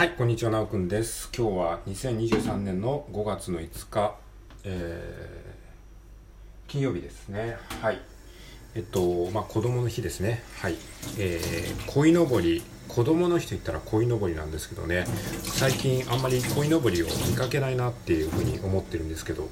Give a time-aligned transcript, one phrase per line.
[0.00, 1.28] はい、こんにちは、なおくんです。
[1.36, 4.16] 今日は2023年の5月の5日、
[4.64, 7.58] えー、金曜日ですね。
[7.82, 8.00] はい。
[8.74, 10.42] えっと、まあ、子供の日ですね。
[10.56, 10.76] はい。
[11.18, 12.62] えー、鯉のぼり、
[12.94, 15.06] 子供の日と言ったら鯉のぼりなんですけどね、
[15.44, 19.48] 最近あんまり鯉のぼりを見かけないなっていうふうに思ってるんですけど、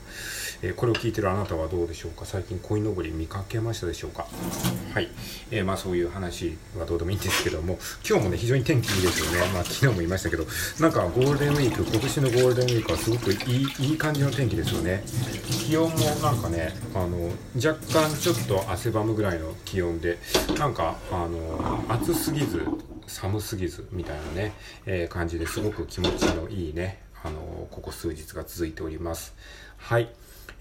[0.63, 2.25] えーこれを聞いてるあなたはどうでしょうか？
[2.25, 4.27] 最近鯉のぼり見かけましたでしょうか？
[4.93, 5.09] はい。
[5.53, 7.79] えーまあそういう話はどうでもいいんですけども、
[8.09, 9.53] 今日もね、非常に天気いいですよね。
[9.53, 10.45] まあ昨日も言いましたけど、
[10.81, 15.05] なんかゴールデンウィーク、今年のゴールデンウィークはすごくいい、いい感じの天気ですよね。
[15.49, 20.19] 気温もなんかね、あの、若干ちょっと汗ばむぐらいの気温で、
[20.59, 22.63] なんか、あの、暑すぎず、
[23.09, 24.53] 寒すぎずみたいなね、
[24.87, 29.35] えー感じですごく気持ちのいいね、あの、ここ数日が続いております。
[29.77, 30.11] はい。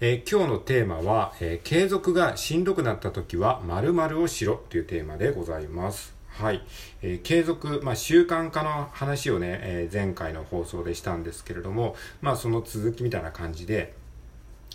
[0.00, 6.14] えー今日のテーマは、えー継続がしんどくなった時は〇〇をしろというテーマでございます。
[6.28, 6.62] はい。
[7.02, 13.94] えー継続、まあ、習慣化の話をね、え前回の放送でしたんですけれども、まあ、その続きみたいな感じで、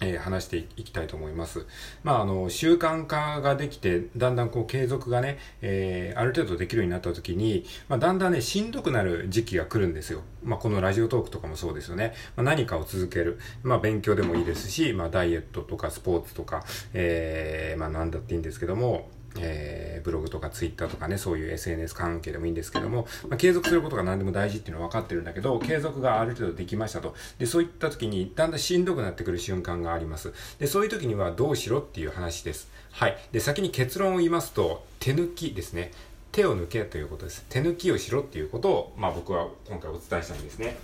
[0.04, 1.66] えー話していきたいと思います。
[2.04, 10.22] まあ、あの、習慣化ができて、だんだんこう継続がね、えーある程度できるようになった時に、まあ、だんだんね、しんどくなる時期が来るんですよ。
[10.44, 12.14] まあ、このラジオトークとかもそうですよね。
[12.36, 13.40] まあ、何かを続ける。
[13.64, 27.16] まあ、勉強でもいいですし、まあ、ダイエットとかスポーツとか、えーまあ、なんだっていいんですけども、えーブログとかツイッターとかね、そういう SNS 関係でもいいんですけども、まあ、継続することが何でも大事っていうのは分かってるんだけど、継続がある程度できましたと。
[27.40, 30.34] で、そういった時にだんだんしんどくなってくる瞬間があります。
[30.60, 32.70] で、そういう時にはどうしろっていう話です。
[32.92, 33.18] はい。
[33.32, 35.92] で、先に結論を言いますと、手抜きですね。
[36.32, 37.46] 手を抜けということです。
[37.50, 40.78] 手抜きをしろっていうことを、まあ僕は今回お伝えしたんですね。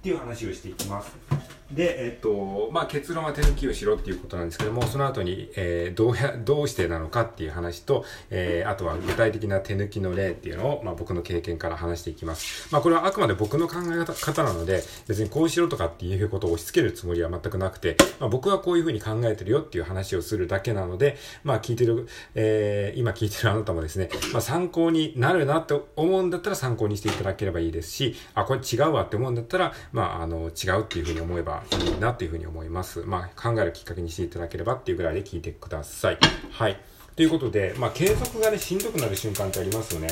[0.00, 1.57] っていう話をしていきます。
[1.70, 12.72] で、えっと、まあ、結論は手抜きをしろっていうことなんですけども、その後に、えーどうや、どうしてなのかっていう話と、えーあとは具体的な手抜きの例っていうのを、まあ、僕の経験から話していきます。
[12.72, 33.00] まあ、これはあくまで僕の考え方なので、別にこうしろとかっていうことを押し付けるつもりは全くなくて、まあ、僕はこういうふうに考えてるよっていう話をするだけなので、まあ、聞いてる、えー今聞いてるあなたもですね、まあ、参考になるなって思うんだったら参考にしていただければいいですし、あ、これ違うわって思うんだったら、まあ、あの、違うっていうふうに思えばいいなっていうふうに思います。
[33.00, 36.18] まあ、考えるきっかけにしていただければっていうぐらいで聞いてください。
[36.50, 36.76] はい。
[37.16, 40.08] ということで、まあ、継続がね、しんどくなる瞬間ってありますよね。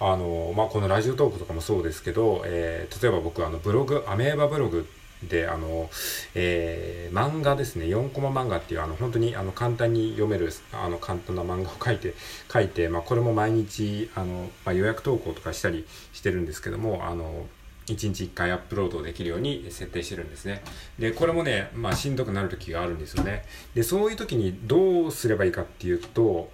[0.00, 4.86] あの、まあ、このラジオトークとかもそうですけど、えー例えば僕、あの、ブログ、アメーバブログ
[5.22, 5.90] で、あの、
[6.34, 12.14] えー漫画ですね、4コマ漫画っていう、あの、本当に、あの、簡単に読める、あの、簡単な漫画を書いて、
[12.52, 17.46] 書いて、まあ、これも毎日、あの、まあ、予約投稿とかしたりしてるんですけども、あの、
[17.86, 20.62] 1日1回アップロードできるように設定してるんですね。
[20.98, 23.44] で、これもね、まあ、しんどくなる時があるんですよね。
[23.74, 26.50] で、そういう時にどうすればいいかっていうと、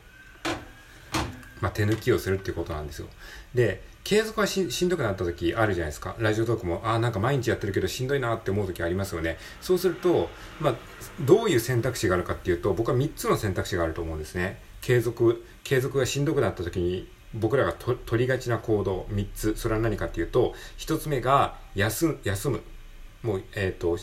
[1.61, 3.09] まあ、手抜きをするっていうことなんですよ。
[3.55, 6.17] で、継続がししんどくなった時あるじゃないですか。
[6.19, 9.39] ラジオトークも、ああ、なんか毎日やってるけどしんどいなって思う時ありますよね。
[9.61, 10.29] そうすると、
[10.61, 10.75] まあ、
[11.21, 14.61] どういう選択肢があるかっていうと、僕は3つの選択肢があると思うんですね。
[14.81, 19.55] 継続、継続がしんどくなった時に、僕らがと取りがちな行動3つ。
[19.57, 22.61] それは何かっていうと、1つ目が、休休む。
[23.23, 23.99] もう、えっ、と、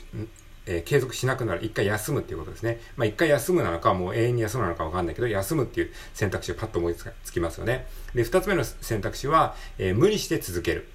[0.66, 1.66] えー継続しなくなる。
[1.66, 2.80] 一回休むっていうことですね。
[2.96, 7.88] まあ一回休むなのか、もう永遠に休むなのかわかんないけど、休むっていう選択肢をパッと思いつつきますよね。
[8.14, 10.88] で、二つ目の選択肢は、えー無理して続ける。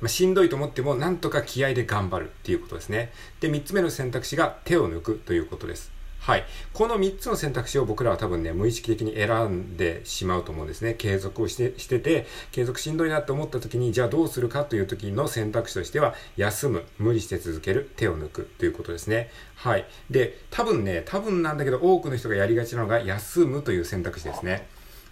[0.00, 3.12] まあ、しんどいと思っても、なんとか気合で頑張るっていうことですね。
[3.40, 5.92] で、三つ目の選択肢が手を抜くということです。
[6.24, 6.44] はい。
[6.72, 10.94] この3つの選択肢を僕らは多分ね、無意識的に選んでしまうと思うんですね。
[10.94, 19.30] 継続をしてしてて、継続しんどいなって思った時に、じゃあどうするかという時の選択肢としては、休む、無理して続ける、手を抜くということですね。
[19.54, 19.86] はい。
[20.08, 24.66] で、多分ね、多分なんだけど、多くの人がやりがちなのが、休むという選択肢ですね。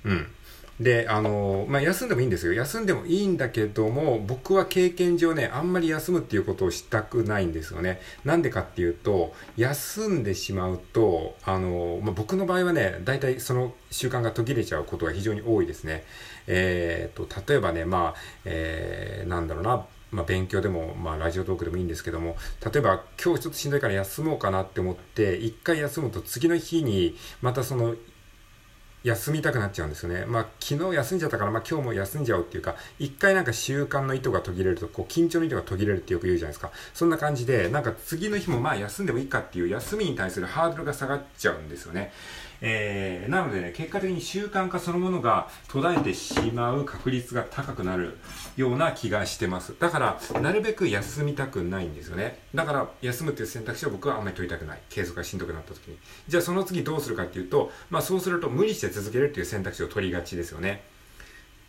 [0.06, 0.27] うん。
[0.81, 2.53] で、あのまあ、休んでもいいんですよ。
[2.53, 8.00] 休んでもいいんだけども、僕は経験上ね、あんまり休むっていうことをしたくないんですよね。
[8.25, 16.05] なんでかっていうと、休んでしまうと、あのまあ、僕の場合はね、大体その習慣が途切れちゃうことが非常に多いですね。
[16.47, 22.37] えー、と、例えばね、まあ、えー、なんだろうな、まあ、勉強でも、まあ、ラジオトークでもいいんですけども、
[22.73, 27.94] 例えば、今日ちょっとしんどいから休もうかなって思って、一回休むと次の日に、またその、
[29.04, 30.25] 休みたくなっちゃうんですよね。
[30.26, 36.70] まあ、昨日休んじゃったから、まあ、今日も休んじゃおうっていうか、一回なんか習慣の糸が途切れると、こう、緊張の糸が途切れるってよく言うじゃないですか。
[36.94, 42.12] そんな感じで、なんか次の日もまあ休んでもいいかっていう休みに対するハードルが下がっちゃうんですよね。
[42.64, 48.17] えー、なのでね、結果的に習慣化そのものが途絶えてしまう確率が高くなる
[48.56, 49.75] ような気がしてます。
[49.81, 52.38] だから、なるべく休みたくないんですよね。
[52.55, 54.81] だから、休むっていう選択肢を僕はあんまり取りたくない。
[54.91, 55.99] 継続がしんどくなった時に。
[56.29, 60.85] じゃあその次どうするかっていうと、まあそうすると無理して続けるっていう選択肢を取りがちですよね。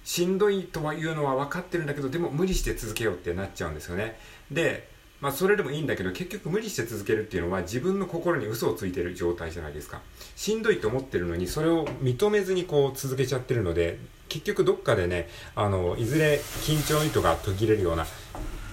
[0.03, 4.19] しんどいとはいうのは分かってるんだけどでも無理して続けようってなっちゃうんですよね
[4.51, 4.91] で
[5.23, 10.01] まあそれでもいいんだけど結局無理して続けるっていうのは自分の心に嘘をついてる状態じゃないですか
[10.35, 18.05] しんどいと思ってるのにそれを認めずにこう続けちゃってるので結局どっかでねあのいずれ緊張の糸が途切れるような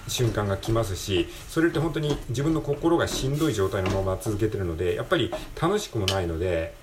[0.09, 5.31] 瞬間が来ますしそれって本当に自分の心がしんどい状態のまま続けてるのでやっぱり
[5.61, 6.73] 楽しくもないので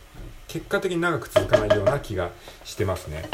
[0.47, 2.31] 結果的に長く続かないような気が
[2.65, 3.29] してますね。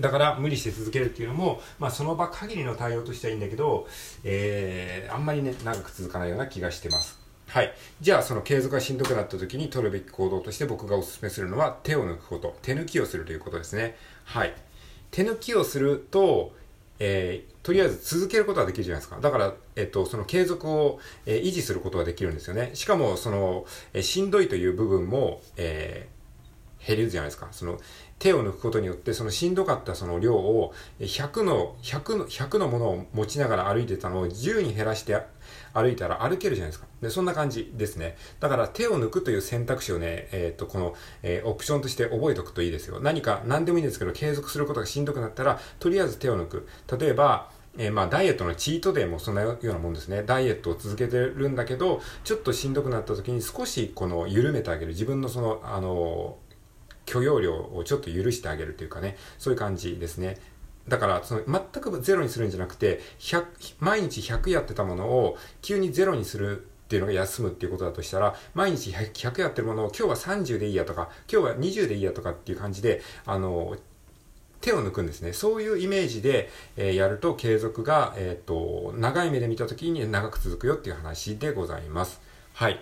[0.00, 3.86] だから無理して続けるっていうのも、まあ、その場限りの対応としてはいいんだけど、
[4.24, 7.22] えー、あんまりね長く続かないような気がしてます。
[7.52, 7.74] はい。
[8.00, 12.56] じゃあ、その継続がしんどくなった時に取るべき行動として僕がお勧めするのは手を抜くこと。
[12.62, 13.94] 手抜きをするということですね。
[14.24, 14.54] はい。
[15.10, 16.54] 手抜きをすると、
[16.98, 19.20] えー、とりあえず続けることができるじゃないですか。
[19.20, 22.70] だから、えっと、その継続を、えー、維持することができるんですよね。
[22.72, 27.48] しかも、その、えー、しんどいという部分も、えー、減るじゃないですか。
[27.50, 27.78] その、
[28.22, 35.20] 手を抜くことによって、そのしんどかったその量を、100の、100の、100のものを持ちながら歩いてたのを10に減らして
[35.74, 36.86] 歩いたら歩けるじゃないですか。
[37.00, 38.16] で、そんな感じですね。
[38.38, 43.00] だから手を抜くという選択肢をね、えっ、と、この、えー、オプションとして覚えておくといいですよ。
[43.00, 46.68] 何か、何でもいいんですけど、継続することがしんどくなったら、とりあえず手を抜く。
[46.96, 50.22] 例えば、えー、まあ、ダイエットのチートデーもそんなようなもんですね。
[50.24, 54.92] ダイエットを続けてるんだけど、ちょっとしんどくなった時に少しこの緩めてあげる。
[54.92, 56.36] 自分のその、あの
[57.12, 60.38] 許容量をちょっと許してあげるというかね、そういう感じですね。
[60.88, 63.44] だから、その、全くゼロにするんじゃなくて、100、
[63.80, 73.76] 毎日100やってたものを急にゼロにするっていうのが休むっていうことだとしたら、毎日 100, 100やってるものを今日は30でいいやとか、今日は20でいいやとかっていう感じで、あの、
[74.62, 75.34] 手を抜くんですね。
[75.34, 82.22] そういうイメージで、えー、やると継続が、えっ、と、長い目で見た時に長く続くよっていう話でございます。
[82.54, 82.80] はい。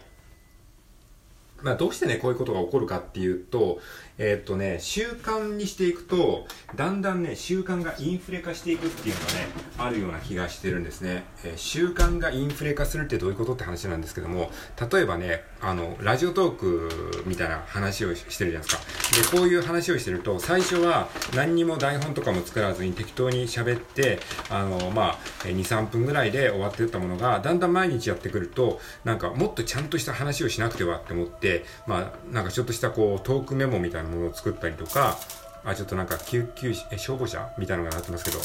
[1.63, 3.81] まあ、どうしてね、こういうことが起こるかっていうと、
[4.23, 6.47] えー、っとね、習慣にしていくと、
[6.77, 9.39] だんだんね、習慣がインフレ化していくっていうのがね、
[9.79, 11.25] あるような気がしてるんですね。
[11.43, 14.53] えー、習慣がインフレ化するってどういうことって話なんですけども、
[14.93, 19.33] 例えばね、あの、ラジオトークみたいな話をしてるじゃないですか。
[19.33, 24.21] で、こういう話をしてると、最初は何にも台本とかも作らずに適当に喋って、
[24.51, 35.17] あの、まあ、2、3分ぐらいで終わってったものが、だんだん毎日やってくると、なんかもっとちゃんとした話をしなくてはって思って、まあ、なんかちょっとしたこう、トークメモみたいなものを作ったりとか、
[35.65, 37.49] あ、ちょっとなんか救急え消防車？
[37.59, 38.39] みたいなのが鳴ってますけど、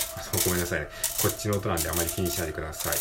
[0.45, 0.87] ごめんなさいね。
[1.21, 2.93] こっちの音なんであまり気にしないでください。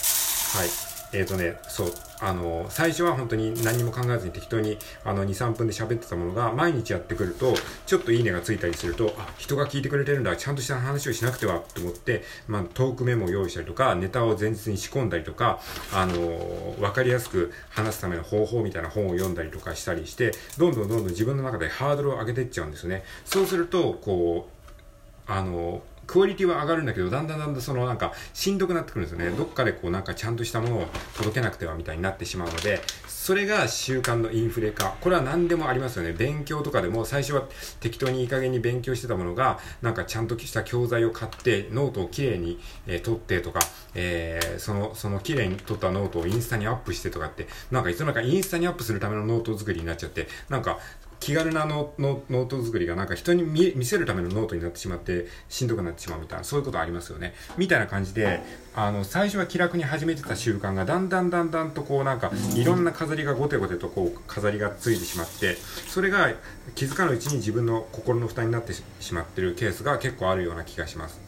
[0.60, 0.93] はい。
[1.14, 7.54] えっ、ー、とね、そう、あの、最初は本当に何も考えずに適当に、あの、2、3分で喋ってたものが、毎日やってくると、
[7.86, 15.60] ちょっといいねがついたりすると、あ、人が聞いてくれてるんだ、ちゃんとした話をしなくては、と思って、まあ、トークメモを用意したりとか、ネタを前日に仕込んだりとか、
[15.92, 23.04] あの、わかりやすく話すための方法みたいな本を読んだりとかしたりして、どんどんどんどん自分の中でハードルを上げていっちゃうんですよね。
[23.24, 29.30] そうすると、こう、あの、クオリティは上がるんだけど、だんだんだんだんそのなんかしんどくなってくるんですよね。
[29.36, 30.86] どっかでこうなんかちゃんとしたものを
[31.16, 34.96] 届けなくてはみたいになってしまうので、それが習慣のインフレ化。
[35.00, 36.12] これは何でもありますよね。
[36.12, 37.44] 勉強とかでも最初は
[37.80, 43.60] 適当にいい加減に勉強してたものが、なんかちゃんとした教材を買って、ノートをきれいに、えー、取ってとか、
[43.94, 50.78] えー、その、そのきれいに取ったノートをインスタにアップしてとかって、なんかいつの間にかインスタにアップするためのノート作りになっちゃって、なんか
[51.24, 58.42] 気軽なノート作りがなんか人に見せるためのノートになってしまってしんどくなってしまうみたいなそういうことありますよねみたいな感じで
[58.74, 65.54] あの最初は気楽に始めてた習慣がだんだんだんだんとこうなんかいろんな飾りがゴテゴテとこう飾りがついてしまって
[65.88, 66.30] それが
[66.74, 71.22] 気づかぬうちに自分の心の負担になってしまってるケースが結構あるような気がします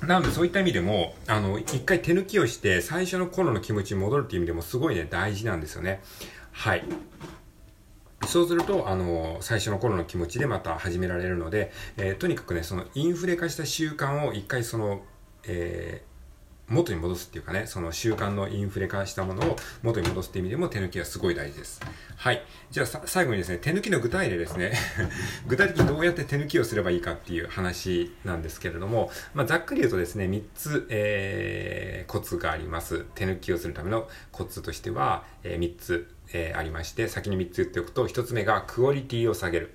[0.00, 6.00] なのでそういった意味でも、あの、一回手抜きをして、最初の頃の気持ちに戻るっていう意味でもすごいね、大事なんですよね。
[6.52, 6.84] はい。
[8.24, 15.02] そうすると、あの、最初の頃の気持ちでまた始められるので、えー、とにかくね、そのインフレ化した習慣を一回その、
[15.44, 16.15] えー
[16.68, 21.80] 元に戻すっていうかね、その習慣のインフレ化したものを元に戻すっていう意味でも手抜きはすごい大事です。
[22.16, 22.42] はい。
[22.70, 24.72] じゃあ最後にですね、手抜きの具体例ですね。
[25.46, 33.04] 具体的にどうやって手抜きをすればいいかっていう話なんですけれども、まあ、ざっくり言うとですね、3つ、えー、コツがあります。
[33.14, 39.72] 手抜きをするためのコツとしては、えー、3つ、えー、ありまして、先に3つ言っておくと、1つ目がクオリティを下げる。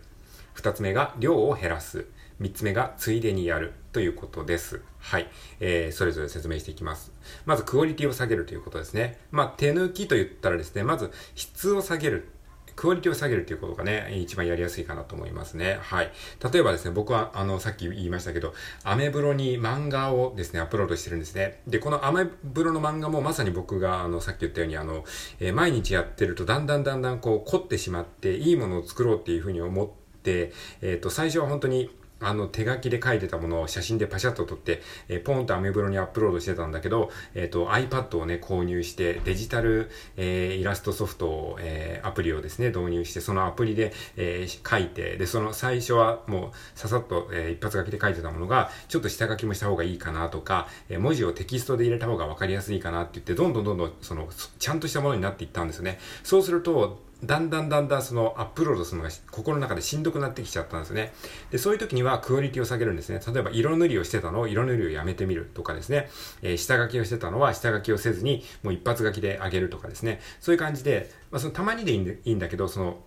[0.56, 2.06] 2つ目が量を減らす。
[2.42, 4.82] 3つ目がついでにやるということです。
[5.00, 5.28] はい。
[5.60, 7.14] えー、それぞれ説明していきます。
[7.46, 9.20] まず、クオリティを下げるということですね。
[9.32, 12.30] まあ、手抜きと言ったらですね、まず、質を下げる。
[12.76, 15.78] クオリティを下げるということがね、一番やりやすいかなと思いますね。
[15.82, 16.12] はい。
[16.52, 21.62] 例えばですね、僕は、あの、さっき言いましたけど、アメブロに漫画をですね、アップロードしてるんですね。
[21.68, 25.04] で、このアメブロの漫画もまさに僕が、あの、さっき言ったように、あの、
[25.40, 29.90] えー、毎日やってると、だんだんだんだんこう、凝ってしまって、いいものを作ろうっていうふうに思っ
[30.24, 56.00] て、えっ、ー、と、最初は本当に、あの、手書きで書いてたものを写真でパシャッと撮って、えー、ポンとアメブロにアップロードしてたんだけど、えっ、ー、と、iPad をね、購入して、デジタル、えー、イラストソフトを、えー、アプリをですね、導入して、そのアプリで、えー、書いて、で、その最初はもう、ささっと、えー、一発書きで書いてたものが、ちょっと下書きもした方がいいかなとか、えー、文字をテキストで入れた方が分かりやすいかなって言って、どんどんどんどん、その、ちゃんとしたものになっていったんですよね。
[56.24, 61.14] そうすると、だんだんだんだんそのアップロードするのが心の中でしんどくなってきちゃったんですね。
[61.52, 63.20] で、そういう時にはクオリティを下げるんですね。
[63.26, 66.10] 例えば色塗りをしてたのを色塗りをやめてみるとかですね。
[66.42, 70.20] えー、下書きをしてたのは下書きをせずにもう一発書きで上げるとかですね。
[70.40, 73.04] そういう感じで、まあそのたまにでいいんだけど、その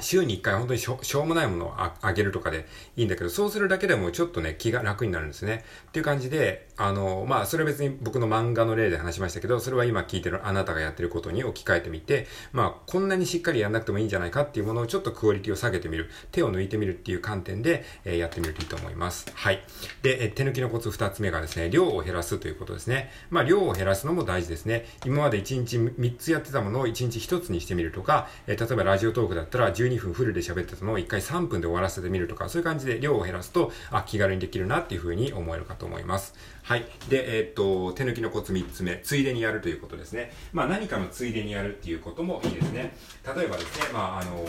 [0.00, 5.64] 週に1回本当にしょしょうもないものをあげるとかでいいんだけど、そうするだけでもちょっとね、気が楽になるんですね。
[5.88, 19.26] っていう感じで、あの、まあ、それは別に僕の漫画の例で話しましたけど、それは今聞いてるあなたがやってることに置き換えてみて、まあ、こんなにしっかりやんなくてもいいんじゃないかっていうものをちょっとクオリティを下げてみる、手を抜いてみるっていう観点で、えー、やってみるといいと思います。
[19.34, 19.64] はい。
[20.02, 23.10] で、え手抜きのコツ2つ目がですね、量を減らすということですね。
[23.30, 24.86] まあ、量を減らすのも大事ですね。
[25.06, 36.34] 今まで1日3つやってたものを1日1つにしてみるとか、えー、例えばラジオトークだったら12分フルで喋ってたのを1回3分で終わらせてみるとか、そういう感じで量を減らすと、あ、気軽にできるなっていうふうに思えるかと思います。
[36.62, 36.84] はい。
[37.08, 40.32] で、えー、っと、手抜きのコツ3つ目、ついでにやるということですね。
[40.52, 42.96] まあ何かのついでにやるっていうこともいいですね。
[43.36, 44.44] 例えばですね、まああの、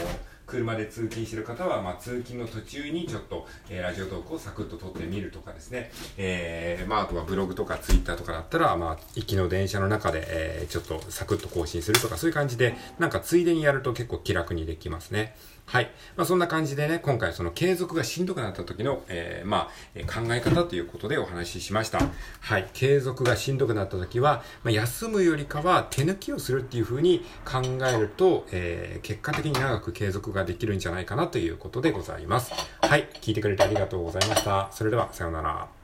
[0.47, 15.35] 車で通勤してる方は、まあ、通勤の途中にちょっと、えー、ラジオトークをサクッと撮ってみるとかですね、えー、まあ、あとはブログとかツイッターとかだったら、まあ、行きの電車の中で、えー、ちょっとサクッと更新するとか、そういう感じで、なんかついでにやると結構気楽にできますね。
[15.67, 15.91] はい。
[16.15, 21.99] まあ、そんな感じでね、今回その継続がしんどくなった時の、えー、まあ、考え方ということでお話ししました。
[22.39, 22.69] はい。
[22.73, 32.53] 継続がしんどくなった時は、まあ、休むよりかは手抜きをするっていうふうに考えると、えー、結果的に長く継続がができるんじゃないかなということでございます。
[32.81, 33.09] はい。
[33.21, 34.69] 聞いてくれてありがとうございました。
[34.71, 35.77] それでは、さようなら。